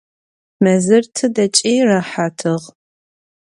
Mezır 0.63 1.03
tıdeç'i 1.15 1.73
rehatığ. 1.87 2.57